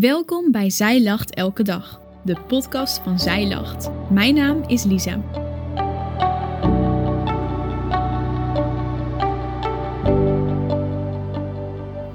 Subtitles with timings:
[0.00, 3.90] Welkom bij Zij Lacht Elke Dag, de podcast van Zij Lacht.
[4.10, 5.16] Mijn naam is Lisa.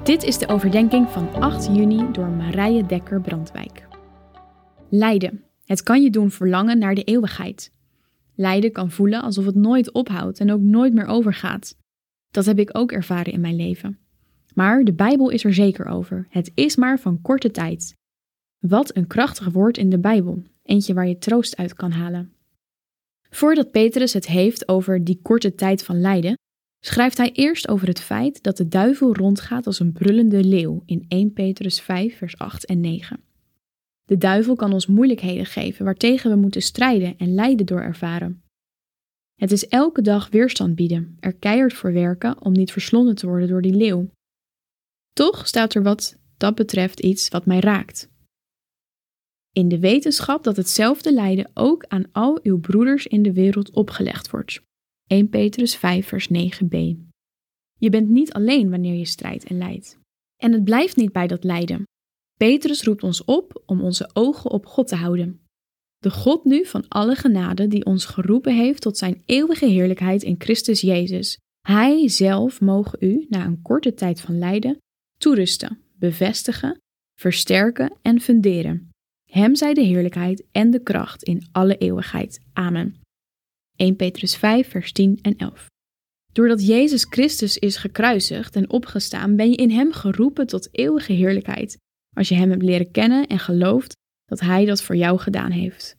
[0.04, 3.86] Dit is de overdenking van 8 juni door Marije Dekker Brandwijk.
[4.90, 5.44] Lijden.
[5.64, 7.72] Het kan je doen verlangen naar de eeuwigheid.
[8.34, 11.76] Lijden kan voelen alsof het nooit ophoudt en ook nooit meer overgaat.
[12.30, 13.98] Dat heb ik ook ervaren in mijn leven.
[14.54, 16.26] Maar de Bijbel is er zeker over.
[16.28, 17.94] Het is maar van korte tijd.
[18.58, 22.32] Wat een krachtig woord in de Bijbel, eentje waar je troost uit kan halen.
[23.30, 26.38] Voordat Petrus het heeft over die korte tijd van lijden,
[26.84, 31.04] schrijft hij eerst over het feit dat de duivel rondgaat als een brullende leeuw in
[31.08, 33.20] 1 Petrus 5, vers 8 en 9.
[34.04, 38.42] De duivel kan ons moeilijkheden geven waartegen we moeten strijden en lijden door ervaren.
[39.34, 43.48] Het is elke dag weerstand bieden, er keihard voor werken om niet verslonden te worden
[43.48, 44.08] door die leeuw.
[45.12, 48.08] Toch staat er wat dat betreft iets wat mij raakt.
[49.52, 54.30] In de wetenschap dat hetzelfde lijden ook aan al uw broeders in de wereld opgelegd
[54.30, 54.62] wordt.
[55.06, 56.76] 1 Petrus 5 vers 9b.
[57.78, 59.98] Je bent niet alleen wanneer je strijdt en lijdt.
[60.36, 61.82] En het blijft niet bij dat lijden.
[62.36, 65.40] Petrus roept ons op om onze ogen op God te houden.
[65.98, 70.34] De God nu van alle genade die ons geroepen heeft tot zijn eeuwige heerlijkheid in
[70.38, 71.38] Christus Jezus.
[71.60, 74.78] Hij zelf mogen u, na een korte tijd van lijden,
[75.20, 76.80] toerusten, bevestigen,
[77.18, 78.90] versterken en funderen.
[79.30, 82.40] Hem zij de heerlijkheid en de kracht in alle eeuwigheid.
[82.52, 83.00] Amen.
[83.76, 85.66] 1 Petrus 5, vers 10 en 11.
[86.32, 91.76] Doordat Jezus Christus is gekruisigd en opgestaan, ben je in Hem geroepen tot eeuwige heerlijkheid,
[92.16, 95.96] als je Hem hebt leren kennen en gelooft dat Hij dat voor jou gedaan heeft.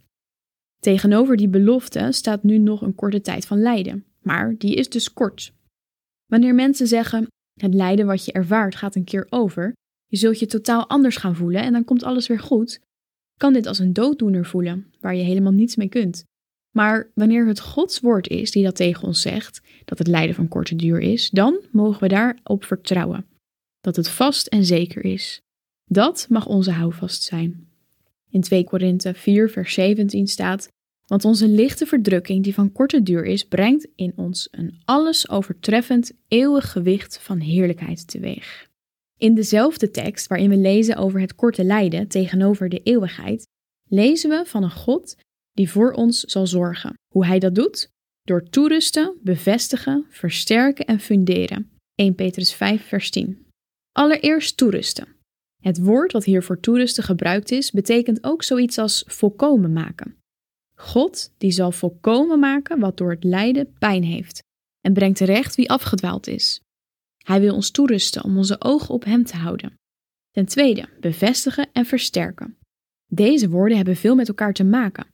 [0.80, 5.14] Tegenover die belofte staat nu nog een korte tijd van lijden, maar die is dus
[5.14, 5.53] kort.
[6.25, 9.74] Wanneer mensen zeggen: het lijden wat je ervaart gaat een keer over,
[10.08, 12.80] je zult je totaal anders gaan voelen en dan komt alles weer goed,
[13.38, 16.24] kan dit als een dooddoener voelen, waar je helemaal niets mee kunt.
[16.72, 20.48] Maar wanneer het Gods woord is die dat tegen ons zegt, dat het lijden van
[20.48, 23.26] korte duur is, dan mogen we daarop vertrouwen.
[23.80, 25.42] Dat het vast en zeker is.
[25.86, 27.67] Dat mag onze houvast zijn.
[28.30, 30.70] In 2 Korinthe 4, vers 17 staat:
[31.11, 36.11] Want onze lichte verdrukking, die van korte duur is, brengt in ons een alles overtreffend
[36.27, 38.70] eeuwig gewicht van heerlijkheid teweeg.
[39.17, 43.48] In dezelfde tekst, waarin we lezen over het korte lijden tegenover de eeuwigheid,
[43.88, 45.16] lezen we van een God
[45.52, 46.94] die voor ons zal zorgen.
[47.14, 47.89] Hoe hij dat doet?
[48.22, 51.72] Door toerusten, bevestigen, versterken en funderen.
[51.95, 53.45] 1 Petrus 5, vers 10.
[53.92, 55.08] Allereerst toerusten.
[55.61, 60.20] Het woord wat hier voor toerusten gebruikt is, betekent ook zoiets als volkomen maken.
[60.81, 64.43] God die zal volkomen maken wat door het lijden pijn heeft
[64.81, 66.61] en brengt terecht wie afgedwaald is.
[67.17, 69.73] Hij wil ons toerusten om onze ogen op Hem te houden.
[70.31, 72.58] Ten tweede, bevestigen en versterken.
[73.08, 75.08] Deze woorden hebben veel met elkaar te maken.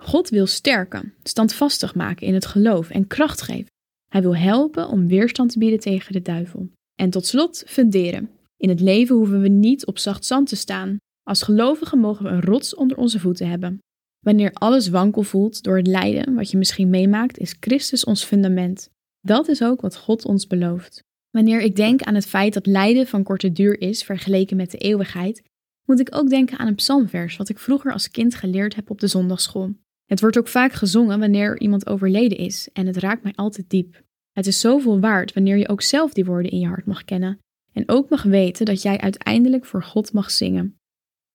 [0.00, 3.70] God wil sterken, standvastig maken in het geloof en kracht geven.
[4.08, 6.70] Hij wil helpen om weerstand te bieden tegen de duivel.
[6.94, 8.30] En tot slot, funderen.
[8.56, 10.96] In het leven hoeven we niet op zacht zand te staan.
[11.22, 13.78] Als gelovigen mogen we een rots onder onze voeten hebben.
[14.20, 18.90] Wanneer alles wankel voelt door het lijden wat je misschien meemaakt, is Christus ons fundament.
[19.20, 21.04] Dat is ook wat God ons belooft.
[21.30, 24.78] Wanneer ik denk aan het feit dat lijden van korte duur is vergeleken met de
[24.78, 25.42] eeuwigheid,
[25.84, 29.00] moet ik ook denken aan een psalmvers wat ik vroeger als kind geleerd heb op
[29.00, 29.74] de zondagschool.
[30.06, 34.02] Het wordt ook vaak gezongen wanneer iemand overleden is en het raakt mij altijd diep.
[34.32, 37.38] Het is zoveel waard wanneer je ook zelf die woorden in je hart mag kennen
[37.72, 40.77] en ook mag weten dat jij uiteindelijk voor God mag zingen.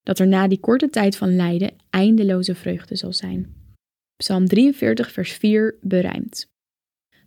[0.04, 3.56] Dat er na die korte tijd van lijden eindeloze vreugde zal zijn.
[4.16, 6.46] Psalm 43, vers 4 berijmt.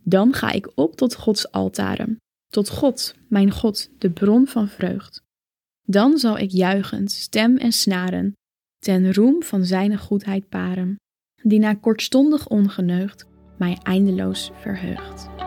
[0.03, 2.17] Dan ga ik op tot Gods altaren,
[2.47, 5.21] tot God, mijn God, de bron van vreugd.
[5.83, 8.33] Dan zal ik juichend, stem en snaren,
[8.79, 10.95] ten roem van zijn goedheid paren,
[11.43, 13.25] die na kortstondig ongeneugd
[13.57, 15.46] mij eindeloos verheugt.